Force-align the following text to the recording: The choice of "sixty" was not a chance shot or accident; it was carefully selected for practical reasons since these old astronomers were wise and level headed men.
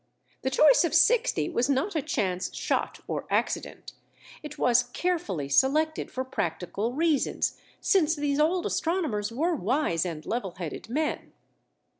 The 0.41 0.49
choice 0.49 0.83
of 0.83 0.95
"sixty" 0.95 1.47
was 1.47 1.69
not 1.69 1.95
a 1.95 2.01
chance 2.01 2.51
shot 2.55 3.01
or 3.07 3.27
accident; 3.29 3.91
it 4.41 4.57
was 4.57 4.81
carefully 4.81 5.47
selected 5.47 6.09
for 6.09 6.23
practical 6.23 6.91
reasons 6.93 7.59
since 7.79 8.15
these 8.15 8.39
old 8.39 8.65
astronomers 8.65 9.31
were 9.31 9.53
wise 9.53 10.03
and 10.03 10.25
level 10.25 10.55
headed 10.55 10.89
men. 10.89 11.33